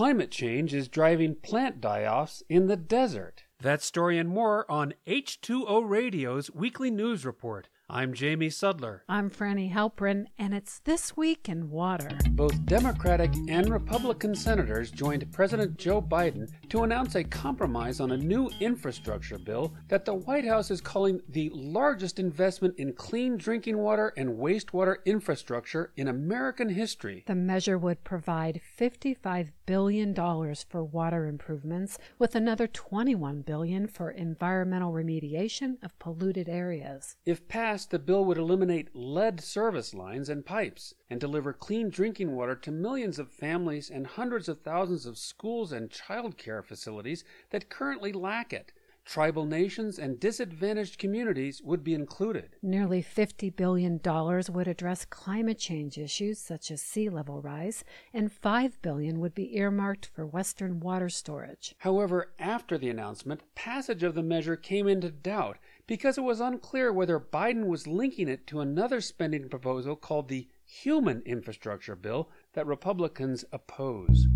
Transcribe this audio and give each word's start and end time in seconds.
Climate 0.00 0.30
change 0.30 0.72
is 0.72 0.88
driving 0.88 1.34
plant 1.34 1.78
die 1.78 2.06
offs 2.06 2.42
in 2.48 2.68
the 2.68 2.76
desert. 2.78 3.44
That 3.60 3.82
story 3.82 4.16
and 4.16 4.30
more 4.30 4.64
on 4.72 4.94
H2O 5.06 5.86
Radio's 5.86 6.50
weekly 6.50 6.90
news 6.90 7.26
report. 7.26 7.68
I'm 7.92 8.14
Jamie 8.14 8.50
Sudler. 8.50 9.00
I'm 9.08 9.30
Frani 9.30 9.72
Halperin, 9.72 10.26
and 10.38 10.54
it's 10.54 10.78
This 10.78 11.16
Week 11.16 11.48
in 11.48 11.70
Water. 11.70 12.16
Both 12.30 12.64
Democratic 12.64 13.32
and 13.48 13.68
Republican 13.68 14.36
senators 14.36 14.92
joined 14.92 15.30
President 15.32 15.76
Joe 15.76 16.00
Biden 16.00 16.48
to 16.68 16.84
announce 16.84 17.16
a 17.16 17.24
compromise 17.24 17.98
on 17.98 18.12
a 18.12 18.16
new 18.16 18.48
infrastructure 18.60 19.38
bill 19.38 19.74
that 19.88 20.04
the 20.04 20.14
White 20.14 20.44
House 20.44 20.70
is 20.70 20.80
calling 20.80 21.20
the 21.30 21.50
largest 21.52 22.20
investment 22.20 22.74
in 22.78 22.92
clean 22.92 23.36
drinking 23.36 23.76
water 23.76 24.12
and 24.16 24.38
wastewater 24.38 24.96
infrastructure 25.04 25.90
in 25.96 26.06
American 26.06 26.68
history. 26.68 27.24
The 27.26 27.34
measure 27.34 27.76
would 27.76 28.04
provide 28.04 28.60
$55 28.78 29.50
billion 29.66 30.14
for 30.14 30.84
water 30.84 31.26
improvements, 31.26 31.98
with 32.20 32.36
another 32.36 32.68
21 32.68 33.42
billion 33.42 33.88
for 33.88 34.10
environmental 34.10 34.92
remediation 34.92 35.82
of 35.82 35.98
polluted 35.98 36.48
areas. 36.48 37.16
If 37.26 37.48
passed, 37.48 37.79
passed, 37.80 37.90
the 37.92 37.98
bill 37.98 38.26
would 38.26 38.36
eliminate 38.36 38.94
lead 38.94 39.40
service 39.40 39.94
lines 39.94 40.28
and 40.28 40.44
pipes 40.44 40.94
and 41.08 41.18
deliver 41.18 41.50
clean 41.54 41.88
drinking 41.88 42.36
water 42.36 42.54
to 42.54 42.70
millions 42.70 43.18
of 43.18 43.30
families 43.30 43.88
and 43.88 44.06
hundreds 44.06 44.50
of 44.50 44.60
thousands 44.60 45.06
of 45.06 45.16
schools 45.16 45.72
and 45.72 45.90
child 45.90 46.36
care 46.36 46.62
facilities 46.62 47.24
that 47.48 47.70
currently 47.70 48.12
lack 48.12 48.52
it. 48.52 48.70
Tribal 49.04 49.44
nations 49.44 49.98
and 49.98 50.20
disadvantaged 50.20 50.98
communities 50.98 51.60
would 51.62 51.82
be 51.82 51.94
included. 51.94 52.56
Nearly 52.62 53.02
$50 53.02 53.54
billion 53.56 54.00
would 54.04 54.68
address 54.68 55.04
climate 55.04 55.58
change 55.58 55.98
issues 55.98 56.38
such 56.38 56.70
as 56.70 56.80
sea 56.80 57.08
level 57.08 57.40
rise, 57.40 57.84
and 58.12 58.30
5 58.30 58.80
billion 58.82 59.18
would 59.18 59.34
be 59.34 59.56
earmarked 59.56 60.06
for 60.06 60.26
Western 60.26 60.80
water 60.80 61.08
storage. 61.08 61.74
However, 61.78 62.32
after 62.38 62.78
the 62.78 62.88
announcement, 62.88 63.42
passage 63.54 64.02
of 64.02 64.14
the 64.14 64.22
measure 64.22 64.56
came 64.56 64.86
into 64.86 65.10
doubt 65.10 65.58
because 65.86 66.16
it 66.16 66.22
was 66.22 66.40
unclear 66.40 66.92
whether 66.92 67.18
Biden 67.18 67.66
was 67.66 67.86
linking 67.86 68.28
it 68.28 68.46
to 68.46 68.60
another 68.60 69.00
spending 69.00 69.48
proposal 69.48 69.96
called 69.96 70.28
the 70.28 70.46
Human 70.64 71.20
Infrastructure 71.26 71.96
Bill 71.96 72.30
that 72.52 72.66
Republicans 72.66 73.44
oppose. 73.50 74.28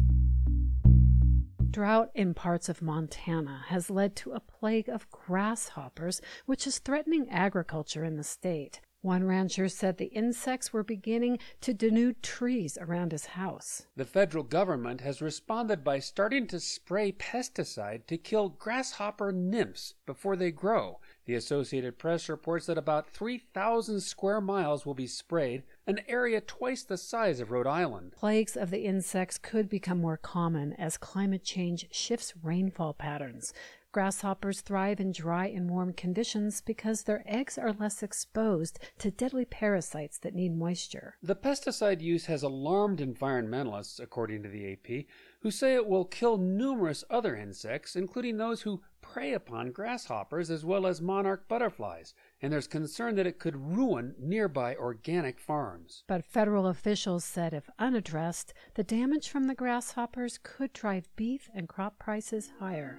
Drought 1.74 2.12
in 2.14 2.34
parts 2.34 2.68
of 2.68 2.82
Montana 2.82 3.64
has 3.66 3.90
led 3.90 4.14
to 4.14 4.30
a 4.30 4.38
plague 4.38 4.88
of 4.88 5.10
grasshoppers, 5.10 6.20
which 6.46 6.68
is 6.68 6.78
threatening 6.78 7.28
agriculture 7.28 8.04
in 8.04 8.16
the 8.16 8.22
state. 8.22 8.80
One 9.00 9.24
rancher 9.24 9.68
said 9.68 9.98
the 9.98 10.04
insects 10.04 10.72
were 10.72 10.84
beginning 10.84 11.40
to 11.62 11.74
denude 11.74 12.22
trees 12.22 12.78
around 12.80 13.10
his 13.10 13.26
house. 13.26 13.88
The 13.96 14.04
federal 14.04 14.44
government 14.44 15.00
has 15.00 15.20
responded 15.20 15.82
by 15.82 15.98
starting 15.98 16.46
to 16.46 16.60
spray 16.60 17.10
pesticide 17.10 18.06
to 18.06 18.18
kill 18.18 18.50
grasshopper 18.50 19.32
nymphs 19.32 19.94
before 20.06 20.36
they 20.36 20.52
grow. 20.52 21.00
The 21.26 21.34
Associated 21.34 21.98
Press 21.98 22.28
reports 22.28 22.66
that 22.66 22.76
about 22.76 23.08
3,000 23.08 24.00
square 24.00 24.42
miles 24.42 24.84
will 24.84 24.94
be 24.94 25.06
sprayed, 25.06 25.62
an 25.86 26.00
area 26.06 26.42
twice 26.42 26.82
the 26.82 26.98
size 26.98 27.40
of 27.40 27.50
Rhode 27.50 27.66
Island. 27.66 28.12
Plagues 28.12 28.56
of 28.56 28.70
the 28.70 28.84
insects 28.84 29.38
could 29.38 29.70
become 29.70 30.00
more 30.02 30.18
common 30.18 30.74
as 30.74 30.98
climate 30.98 31.42
change 31.42 31.86
shifts 31.90 32.34
rainfall 32.42 32.92
patterns. 32.92 33.54
Grasshoppers 33.94 34.60
thrive 34.60 34.98
in 34.98 35.12
dry 35.12 35.46
and 35.46 35.70
warm 35.70 35.92
conditions 35.92 36.60
because 36.60 37.04
their 37.04 37.22
eggs 37.26 37.56
are 37.56 37.72
less 37.72 38.02
exposed 38.02 38.80
to 38.98 39.12
deadly 39.12 39.44
parasites 39.44 40.18
that 40.18 40.34
need 40.34 40.52
moisture. 40.52 41.14
The 41.22 41.36
pesticide 41.36 42.00
use 42.00 42.26
has 42.26 42.42
alarmed 42.42 42.98
environmentalists, 42.98 44.00
according 44.00 44.42
to 44.42 44.48
the 44.48 44.72
AP, 44.72 45.06
who 45.42 45.52
say 45.52 45.74
it 45.74 45.86
will 45.86 46.06
kill 46.06 46.38
numerous 46.38 47.04
other 47.08 47.36
insects, 47.36 47.94
including 47.94 48.36
those 48.36 48.62
who 48.62 48.82
prey 49.12 49.34
upon 49.34 49.70
grasshoppers 49.70 50.50
as 50.50 50.64
well 50.64 50.86
as 50.86 51.02
monarch 51.02 51.46
butterflies, 51.46 52.14
and 52.40 52.50
there's 52.50 52.66
concern 52.66 53.14
that 53.16 53.26
it 53.26 53.38
could 53.38 53.54
ruin 53.76 54.14
nearby 54.18 54.74
organic 54.74 55.38
farms. 55.38 56.04
But 56.06 56.24
federal 56.24 56.66
officials 56.66 57.24
said 57.24 57.52
if 57.52 57.68
unaddressed, 57.78 58.54
the 58.74 58.82
damage 58.82 59.28
from 59.28 59.46
the 59.46 59.54
grasshoppers 59.54 60.38
could 60.42 60.72
drive 60.72 61.08
beef 61.16 61.50
and 61.54 61.68
crop 61.68 61.98
prices 61.98 62.52
higher. 62.58 62.98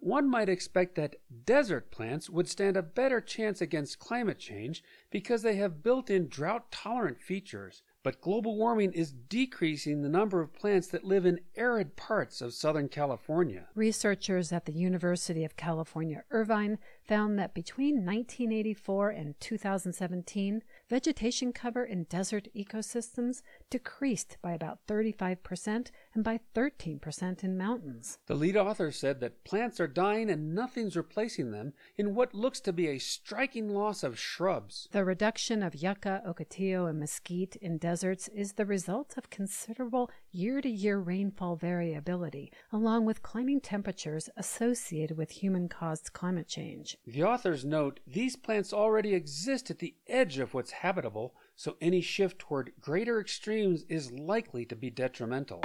One 0.00 0.30
might 0.30 0.48
expect 0.48 0.94
that 0.94 1.16
desert 1.44 1.90
plants 1.90 2.30
would 2.30 2.48
stand 2.48 2.76
a 2.76 2.82
better 2.82 3.20
chance 3.20 3.60
against 3.60 3.98
climate 3.98 4.38
change 4.38 4.82
because 5.10 5.42
they 5.42 5.56
have 5.56 5.82
built 5.82 6.10
in 6.10 6.28
drought 6.28 6.70
tolerant 6.70 7.20
features, 7.20 7.82
but 8.06 8.20
global 8.20 8.56
warming 8.56 8.92
is 8.92 9.10
decreasing 9.10 10.00
the 10.00 10.08
number 10.08 10.40
of 10.40 10.54
plants 10.54 10.86
that 10.86 11.02
live 11.02 11.26
in 11.26 11.40
arid 11.56 11.96
parts 11.96 12.40
of 12.40 12.54
Southern 12.54 12.88
California. 12.88 13.66
Researchers 13.74 14.52
at 14.52 14.64
the 14.64 14.70
University 14.70 15.44
of 15.44 15.56
California, 15.56 16.22
Irvine 16.30 16.78
found 17.02 17.36
that 17.36 17.52
between 17.52 18.06
1984 18.06 19.10
and 19.10 19.40
2017, 19.40 20.62
vegetation 20.88 21.52
cover 21.52 21.84
in 21.84 22.04
desert 22.04 22.48
ecosystems 22.54 23.42
decreased 23.70 24.36
by 24.40 24.52
about 24.52 24.78
35% 24.86 25.90
and 26.14 26.24
by 26.24 26.40
13% 26.54 27.42
in 27.42 27.58
mountains. 27.58 28.18
The 28.26 28.34
lead 28.34 28.56
author 28.56 28.92
said 28.92 29.20
that 29.20 29.44
plants 29.44 29.80
are 29.80 29.88
dying 29.88 30.30
and 30.30 30.54
nothing's 30.54 30.96
replacing 30.96 31.50
them 31.50 31.72
in 31.96 32.14
what 32.14 32.34
looks 32.34 32.60
to 32.60 32.72
be 32.72 32.88
a 32.88 32.98
striking 32.98 33.68
loss 33.68 34.02
of 34.02 34.18
shrubs. 34.18 34.88
The 34.92 35.04
reduction 35.04 35.62
of 35.62 35.74
yucca, 35.74 36.22
ocotillo, 36.26 36.88
and 36.88 37.00
mesquite 37.00 37.56
in 37.56 37.78
deserts 37.78 38.28
is 38.28 38.52
the 38.52 38.66
result 38.66 39.14
of 39.16 39.30
considerable 39.30 40.10
year 40.30 40.60
to 40.60 40.68
year 40.68 40.98
rainfall 40.98 41.56
variability, 41.56 42.52
along 42.72 43.04
with 43.06 43.22
climbing 43.22 43.60
temperatures 43.60 44.28
associated 44.36 45.16
with 45.16 45.30
human 45.30 45.68
caused 45.68 46.12
climate 46.12 46.48
change. 46.48 46.96
The 47.06 47.24
authors 47.24 47.64
note 47.64 48.00
these 48.06 48.36
plants 48.36 48.72
already 48.72 49.14
exist 49.14 49.70
at 49.70 49.78
the 49.78 49.94
edge 50.06 50.38
of 50.38 50.54
what's 50.54 50.75
habitable, 50.80 51.34
so 51.54 51.76
any 51.80 52.00
shift 52.00 52.38
toward 52.38 52.72
greater 52.80 53.20
extremes 53.20 53.84
is 53.88 54.12
likely 54.12 54.64
to 54.66 54.76
be 54.76 54.90
detrimental. 54.90 55.62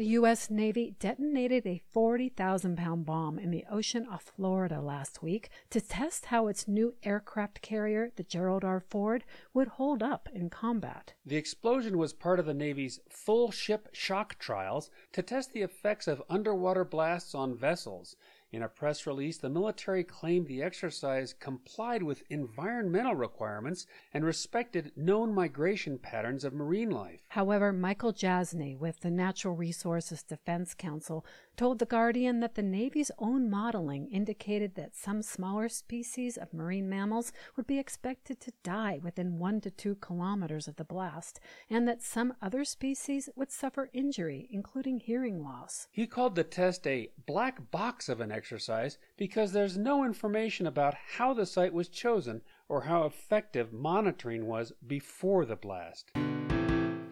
The 0.00 0.06
U.S. 0.16 0.48
Navy 0.48 0.94
detonated 0.98 1.66
a 1.66 1.82
40,000 1.90 2.74
pound 2.78 3.04
bomb 3.04 3.38
in 3.38 3.50
the 3.50 3.66
ocean 3.70 4.06
off 4.10 4.32
Florida 4.34 4.80
last 4.80 5.22
week 5.22 5.50
to 5.68 5.78
test 5.78 6.26
how 6.26 6.46
its 6.46 6.66
new 6.66 6.94
aircraft 7.02 7.60
carrier, 7.60 8.10
the 8.16 8.22
Gerald 8.22 8.64
R. 8.64 8.80
Ford, 8.80 9.24
would 9.52 9.68
hold 9.68 10.02
up 10.02 10.26
in 10.32 10.48
combat. 10.48 11.12
The 11.26 11.36
explosion 11.36 11.98
was 11.98 12.14
part 12.14 12.40
of 12.40 12.46
the 12.46 12.54
Navy's 12.54 13.00
full 13.10 13.50
ship 13.50 13.90
shock 13.92 14.38
trials 14.38 14.90
to 15.12 15.22
test 15.22 15.52
the 15.52 15.60
effects 15.60 16.08
of 16.08 16.22
underwater 16.30 16.84
blasts 16.86 17.34
on 17.34 17.54
vessels. 17.54 18.16
In 18.52 18.64
a 18.64 18.68
press 18.68 19.06
release, 19.06 19.38
the 19.38 19.48
military 19.48 20.02
claimed 20.02 20.48
the 20.48 20.60
exercise 20.60 21.32
complied 21.32 22.02
with 22.02 22.24
environmental 22.30 23.14
requirements 23.14 23.86
and 24.12 24.24
respected 24.24 24.90
known 24.96 25.32
migration 25.32 25.98
patterns 25.98 26.42
of 26.42 26.52
marine 26.52 26.90
life. 26.90 27.20
However, 27.28 27.72
Michael 27.72 28.12
Jasny 28.12 28.76
with 28.76 29.00
the 29.00 29.10
Natural 29.10 29.54
Resources 29.54 30.24
Defense 30.24 30.74
Council 30.74 31.24
told 31.56 31.78
The 31.78 31.86
Guardian 31.86 32.40
that 32.40 32.56
the 32.56 32.62
Navy's 32.62 33.12
own 33.18 33.48
modeling 33.48 34.08
indicated 34.10 34.74
that 34.74 34.96
some 34.96 35.22
smaller 35.22 35.68
species 35.68 36.36
of 36.36 36.52
marine 36.52 36.88
mammals 36.88 37.32
would 37.54 37.68
be 37.68 37.78
expected 37.78 38.40
to 38.40 38.52
die 38.64 38.98
within 39.00 39.38
one 39.38 39.60
to 39.60 39.70
two 39.70 39.94
kilometers 39.96 40.66
of 40.66 40.74
the 40.74 40.84
blast, 40.84 41.38
and 41.68 41.86
that 41.86 42.02
some 42.02 42.34
other 42.42 42.64
species 42.64 43.28
would 43.36 43.52
suffer 43.52 43.90
injury, 43.92 44.48
including 44.50 44.98
hearing 44.98 45.44
loss. 45.44 45.86
He 45.92 46.08
called 46.08 46.34
the 46.34 46.42
test 46.42 46.84
a 46.86 47.10
black 47.26 47.70
box 47.70 48.08
of 48.08 48.20
an 48.20 48.32
exercise 48.40 48.96
because 49.18 49.52
there's 49.52 49.76
no 49.76 50.02
information 50.02 50.66
about 50.66 50.94
how 51.18 51.34
the 51.34 51.44
site 51.44 51.74
was 51.74 51.90
chosen 51.90 52.40
or 52.70 52.80
how 52.80 53.04
effective 53.04 53.70
monitoring 53.70 54.46
was 54.46 54.72
before 54.86 55.44
the 55.44 55.56
blast. 55.56 56.10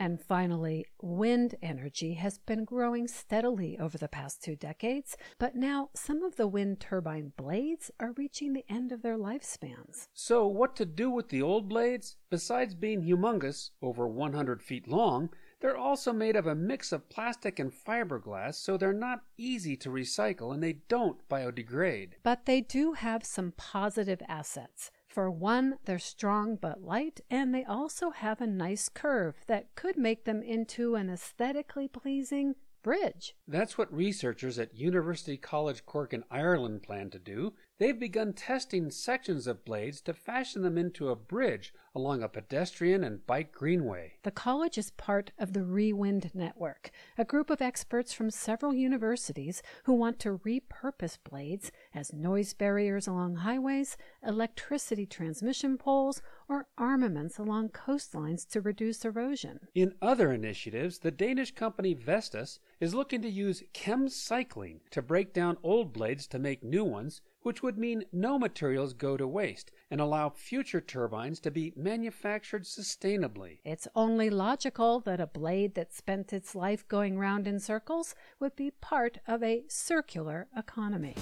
And 0.01 0.19
finally, 0.19 0.87
wind 1.03 1.57
energy 1.61 2.15
has 2.15 2.39
been 2.39 2.65
growing 2.65 3.07
steadily 3.09 3.79
over 3.79 3.99
the 3.99 4.09
past 4.09 4.43
two 4.43 4.57
decades, 4.57 5.19
but 5.39 5.55
now 5.55 5.91
some 5.93 6.23
of 6.23 6.37
the 6.37 6.47
wind 6.47 6.81
turbine 6.81 7.35
blades 7.37 7.91
are 8.01 8.13
reaching 8.13 8.55
the 8.55 8.65
end 8.71 8.91
of 8.91 9.03
their 9.03 9.19
lifespans. 9.19 10.09
So, 10.15 10.47
what 10.47 10.77
to 10.77 10.87
do 10.87 11.11
with 11.11 11.29
the 11.29 11.43
old 11.43 11.69
blades? 11.69 12.17
Besides 12.31 12.75
being 12.75 13.03
humongous, 13.03 13.71
over 13.83 14.09
100 14.09 14.63
feet 14.63 14.89
long, 14.89 15.29
they're 15.61 15.77
also 15.77 16.13
made 16.13 16.37
of 16.37 16.47
a 16.47 16.55
mix 16.55 16.93
of 16.93 17.09
plastic 17.09 17.59
and 17.59 17.73
fiberglass, 17.73 18.55
so 18.55 18.77
they're 18.77 18.93
not 18.93 19.25
easy 19.37 19.77
to 19.77 19.91
recycle 19.91 20.53
and 20.53 20.63
they 20.63 20.75
don't 20.89 21.29
biodegrade. 21.29 22.13
But 22.23 22.47
they 22.47 22.61
do 22.61 22.93
have 22.93 23.25
some 23.25 23.53
positive 23.57 24.23
assets. 24.29 24.91
For 25.09 25.31
one, 25.31 25.79
they're 25.85 25.99
strong 25.99 26.57
but 26.57 26.83
light, 26.83 27.21
and 27.31 27.55
they 27.55 27.65
also 27.65 28.11
have 28.11 28.41
a 28.41 28.47
nice 28.47 28.89
curve 28.89 29.37
that 29.47 29.75
could 29.75 29.97
make 29.97 30.25
them 30.25 30.43
into 30.43 30.95
an 30.95 31.11
aesthetically 31.11 31.89
pleasing 31.89 32.55
bridge. 32.83 33.35
That's 33.47 33.77
what 33.77 33.93
researchers 33.93 34.59
at 34.59 34.77
University 34.77 35.37
College 35.37 35.85
Cork 35.85 36.15
in 36.15 36.25
Ireland 36.31 36.83
plan 36.83 37.11
to 37.11 37.19
do. 37.19 37.55
they've 37.79 37.99
begun 37.99 38.33
testing 38.33 38.91
sections 38.91 39.47
of 39.47 39.65
blades 39.65 40.01
to 40.03 40.15
fashion 40.15 40.63
them 40.63 40.79
into 40.79 41.09
a 41.09 41.17
bridge 41.17 41.75
along 41.99 42.23
a 42.23 42.29
pedestrian 42.29 43.03
and 43.03 43.27
bike 43.27 43.51
greenway. 43.51 44.13
The 44.23 44.31
college 44.31 44.79
is 44.79 44.93
part 44.93 45.33
of 45.37 45.53
the 45.53 45.65
Rewind 45.65 46.31
Network, 46.33 46.93
a 47.19 47.25
group 47.25 47.51
of 47.51 47.61
experts 47.61 48.13
from 48.13 48.31
several 48.31 48.73
universities 48.73 49.63
who 49.83 49.95
want 49.95 50.21
to 50.21 50.39
repurpose 50.39 51.19
blades 51.29 51.73
as 51.93 52.13
noise 52.13 52.55
barriers 52.55 53.09
along 53.09 53.37
highways, 53.37 53.97
electricity 54.25 55.07
transmission 55.07 55.77
poles, 55.77 56.23
or 56.49 56.69
armaments 56.79 57.37
along 57.37 57.71
coastlines 57.71 58.49
to 58.49 58.61
reduce 58.61 59.05
erosion. 59.05 59.59
In 59.75 59.95
other 60.01 60.33
initiatives, 60.33 61.01
the 61.01 61.11
Danish 61.11 61.53
company 61.53 61.95
Vestas 61.95 62.61
is 62.79 62.95
looking 62.95 63.23
to 63.23 63.29
use 63.29 63.65
chem 63.73 64.09
cycling 64.09 64.81
to 64.93 65.03
break 65.03 65.33
down 65.33 65.57
old 65.65 65.93
blades 65.93 66.29
to 66.29 66.39
make 66.39 66.63
new 66.63 66.85
ones, 66.85 67.23
which 67.49 67.63
would 67.63 67.79
mean 67.79 68.05
no 68.13 68.39
materials 68.39 68.93
go 68.93 69.17
to 69.17 69.27
waste 69.27 69.73
and 69.91 70.03
allow 70.03 70.29
future 70.29 70.83
turbines 70.83 71.41
to 71.41 71.51
be 71.51 71.73
manufactured 71.75 72.63
sustainably. 72.63 73.57
It's 73.65 73.89
only 73.97 74.29
logical 74.29 75.01
that 75.01 75.19
a 75.19 75.27
blade 75.27 75.75
that 75.75 75.95
spent 75.95 76.35
its 76.35 76.55
life 76.55 76.87
going 76.89 77.19
round 77.19 77.49
in 77.49 77.59
circles 77.59 78.15
would 78.39 78.55
be 78.55 78.71
part 78.71 79.17
of 79.27 79.43
a 79.43 79.65
circular 79.67 80.47
economy. 80.55 81.15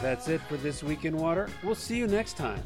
That's 0.00 0.28
it 0.28 0.40
for 0.42 0.58
this 0.58 0.84
week 0.84 1.04
in 1.04 1.16
water. 1.16 1.48
We'll 1.64 1.74
see 1.74 1.96
you 1.96 2.06
next 2.06 2.36
time. 2.36 2.62